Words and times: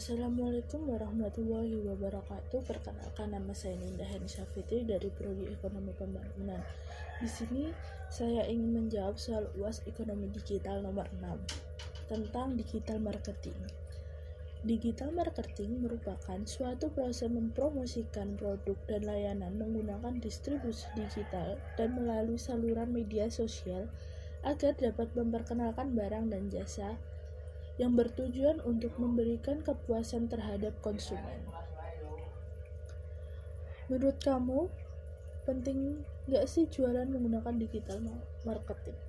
Assalamualaikum 0.00 0.96
warahmatullahi 0.96 1.76
wabarakatuh. 1.84 2.64
Perkenalkan 2.64 3.36
nama 3.36 3.52
saya 3.52 3.76
Ninda 3.76 4.08
Henisa 4.08 4.48
Fitri 4.48 4.80
dari 4.80 5.12
Prodi 5.12 5.44
Ekonomi 5.52 5.92
Pembangunan. 5.92 6.56
Di 7.20 7.28
sini 7.28 7.68
saya 8.08 8.48
ingin 8.48 8.80
menjawab 8.80 9.20
soal 9.20 9.52
UAS 9.60 9.84
Ekonomi 9.84 10.32
Digital 10.32 10.80
nomor 10.80 11.04
6 11.20 12.08
tentang 12.08 12.56
digital 12.56 12.96
marketing. 12.96 13.52
Digital 14.64 15.12
marketing 15.12 15.84
merupakan 15.84 16.40
suatu 16.48 16.88
proses 16.96 17.28
mempromosikan 17.28 18.40
produk 18.40 18.80
dan 18.88 19.04
layanan 19.04 19.52
menggunakan 19.60 20.16
distribusi 20.16 20.88
digital 20.96 21.60
dan 21.76 21.92
melalui 21.92 22.40
saluran 22.40 22.88
media 22.88 23.28
sosial 23.28 23.84
agar 24.48 24.72
dapat 24.80 25.12
memperkenalkan 25.12 25.92
barang 25.92 26.32
dan 26.32 26.48
jasa 26.48 26.96
yang 27.80 27.96
bertujuan 27.96 28.60
untuk 28.68 28.92
memberikan 29.00 29.64
kepuasan 29.64 30.28
terhadap 30.28 30.76
konsumen. 30.84 31.40
Menurut 33.88 34.20
kamu, 34.20 34.68
penting 35.48 36.04
nggak 36.28 36.44
sih 36.44 36.68
jualan 36.68 37.08
menggunakan 37.08 37.56
digital 37.56 38.04
marketing? 38.44 39.00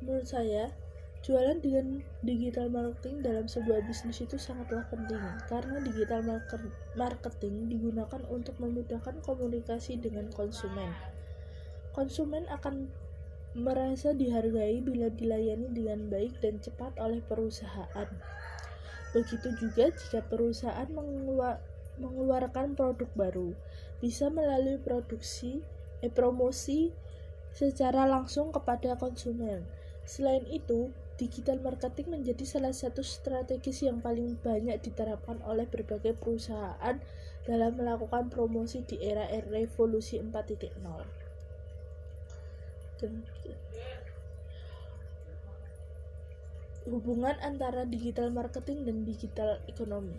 Menurut 0.00 0.24
saya, 0.24 0.72
jualan 1.20 1.60
dengan 1.60 2.00
digital 2.24 2.72
marketing 2.72 3.20
dalam 3.20 3.44
sebuah 3.44 3.84
bisnis 3.84 4.24
itu 4.24 4.40
sangatlah 4.40 4.88
penting 4.88 5.20
karena 5.52 5.76
digital 5.84 6.24
marketing 6.96 7.68
digunakan 7.68 8.22
untuk 8.32 8.56
memudahkan 8.56 9.20
komunikasi 9.20 10.00
dengan 10.00 10.32
konsumen. 10.32 10.88
Konsumen 11.92 12.48
akan 12.48 12.88
merasa 13.58 14.14
dihargai 14.14 14.80
bila 14.80 15.10
dilayani 15.10 15.68
dengan 15.74 16.06
baik 16.06 16.38
dan 16.38 16.62
cepat 16.62 16.94
oleh 17.02 17.18
perusahaan. 17.26 18.08
Begitu 19.10 19.52
juga 19.58 19.90
jika 19.90 20.20
perusahaan 20.24 20.88
mengeluarkan 21.98 22.78
produk 22.78 23.10
baru, 23.18 23.50
bisa 23.98 24.30
melalui 24.30 24.78
produksi, 24.78 25.60
eh, 26.00 26.12
promosi 26.12 26.94
secara 27.50 28.06
langsung 28.06 28.54
kepada 28.54 28.94
konsumen. 28.94 29.66
Selain 30.06 30.46
itu, 30.48 30.94
digital 31.18 31.58
marketing 31.58 32.14
menjadi 32.20 32.46
salah 32.46 32.72
satu 32.72 33.02
strategis 33.02 33.82
yang 33.82 33.98
paling 33.98 34.38
banyak 34.40 34.78
diterapkan 34.80 35.42
oleh 35.42 35.66
berbagai 35.66 36.14
perusahaan 36.14 36.96
dalam 37.44 37.72
melakukan 37.74 38.30
promosi 38.30 38.86
di 38.86 39.02
era 39.02 39.26
revolusi 39.50 40.22
4.0 40.22 41.27
hubungan 46.88 47.36
antara 47.44 47.84
digital 47.84 48.32
marketing 48.32 48.88
dan 48.88 49.04
digital 49.04 49.60
ekonomi. 49.68 50.16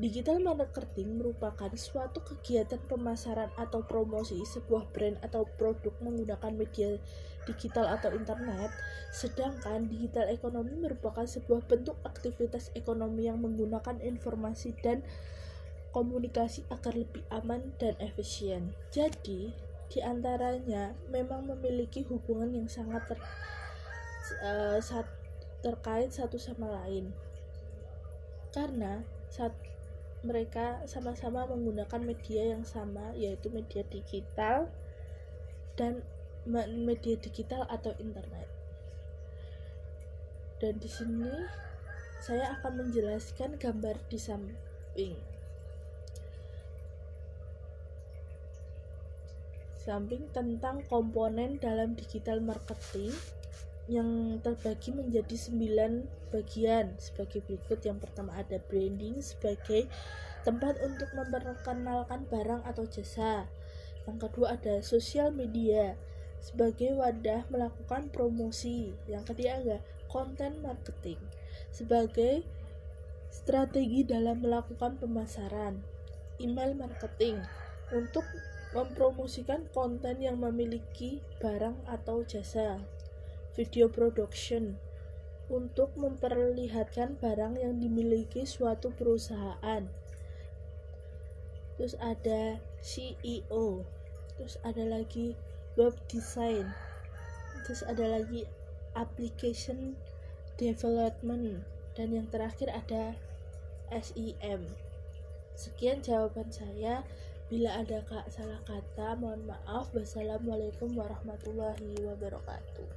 Digital 0.00 0.40
marketing 0.40 1.20
merupakan 1.20 1.68
suatu 1.76 2.24
kegiatan 2.24 2.80
pemasaran 2.88 3.52
atau 3.60 3.84
promosi 3.84 4.40
sebuah 4.48 4.88
brand 4.96 5.20
atau 5.20 5.44
produk 5.60 5.92
menggunakan 6.00 6.56
media 6.56 6.96
digital 7.44 7.84
atau 7.84 8.08
internet, 8.16 8.72
sedangkan 9.12 9.92
digital 9.92 10.32
ekonomi 10.32 10.72
merupakan 10.72 11.28
sebuah 11.28 11.68
bentuk 11.68 12.00
aktivitas 12.08 12.72
ekonomi 12.72 13.28
yang 13.28 13.44
menggunakan 13.44 14.00
informasi 14.00 14.72
dan 14.80 15.04
komunikasi 15.92 16.64
agar 16.72 16.96
lebih 16.96 17.20
aman 17.28 17.76
dan 17.76 17.92
efisien. 18.00 18.72
Jadi, 18.88 19.52
di 19.90 19.98
antaranya 19.98 20.94
memang 21.10 21.50
memiliki 21.50 22.06
hubungan 22.06 22.54
yang 22.54 22.70
sangat 22.70 23.02
ter, 23.10 23.18
uh, 24.46 24.78
sat, 24.78 25.06
terkait 25.66 26.14
satu 26.14 26.38
sama 26.38 26.70
lain. 26.70 27.10
Karena 28.54 29.02
saat 29.26 29.50
mereka 30.22 30.84
sama-sama 30.86 31.48
menggunakan 31.50 32.00
media 32.06 32.54
yang 32.54 32.62
sama 32.62 33.10
yaitu 33.16 33.48
media 33.50 33.82
digital 33.90 34.70
dan 35.74 36.06
media 36.46 37.18
digital 37.18 37.66
atau 37.66 37.90
internet. 37.98 38.46
Dan 40.60 40.76
di 40.78 40.86
sini 40.86 41.34
saya 42.20 42.52
akan 42.60 42.84
menjelaskan 42.84 43.56
gambar 43.56 43.96
di 44.12 44.18
samping 44.20 45.16
samping 49.80 50.28
tentang 50.36 50.84
komponen 50.92 51.56
dalam 51.56 51.96
digital 51.96 52.44
marketing 52.44 53.16
yang 53.88 54.38
terbagi 54.44 54.92
menjadi 54.92 55.34
9 55.34 56.30
bagian 56.30 56.94
sebagai 57.00 57.40
berikut. 57.48 57.80
Yang 57.82 58.06
pertama 58.06 58.36
ada 58.36 58.60
branding 58.68 59.18
sebagai 59.24 59.88
tempat 60.44 60.76
untuk 60.84 61.08
memperkenalkan 61.16 62.28
barang 62.28 62.62
atau 62.68 62.84
jasa. 62.86 63.48
Yang 64.04 64.28
kedua 64.28 64.60
ada 64.60 64.84
sosial 64.84 65.32
media 65.32 65.96
sebagai 66.40 66.94
wadah 66.96 67.48
melakukan 67.48 68.12
promosi. 68.12 68.92
Yang 69.08 69.32
ketiga 69.32 69.52
ada 69.58 69.76
content 70.12 70.60
marketing 70.60 71.20
sebagai 71.72 72.44
strategi 73.32 74.04
dalam 74.04 74.44
melakukan 74.44 74.98
pemasaran. 75.00 75.80
Email 76.40 76.72
marketing 76.78 77.42
untuk 77.92 78.24
mempromosikan 78.70 79.66
konten 79.74 80.22
yang 80.22 80.38
memiliki 80.38 81.18
barang 81.42 81.74
atau 81.90 82.22
jasa. 82.22 82.78
Video 83.58 83.90
production 83.90 84.78
untuk 85.50 85.90
memperlihatkan 85.98 87.18
barang 87.18 87.58
yang 87.58 87.82
dimiliki 87.82 88.46
suatu 88.46 88.94
perusahaan. 88.94 89.90
Terus 91.74 91.98
ada 91.98 92.62
CEO. 92.78 93.82
Terus 94.38 94.54
ada 94.62 94.86
lagi 94.86 95.34
web 95.74 95.98
design. 96.06 96.70
Terus 97.66 97.82
ada 97.82 98.06
lagi 98.06 98.46
application 98.94 99.98
development 100.60 101.66
dan 101.98 102.14
yang 102.14 102.30
terakhir 102.30 102.70
ada 102.70 103.18
SEM. 103.90 104.70
Sekian 105.58 106.00
jawaban 106.00 106.54
saya. 106.54 107.02
Bila 107.50 107.82
ada 107.82 107.98
salah 108.30 108.62
kata, 108.62 109.18
mohon 109.18 109.42
maaf. 109.50 109.90
Wassalamualaikum 109.90 110.94
warahmatullahi 110.94 111.98
wabarakatuh. 111.98 112.90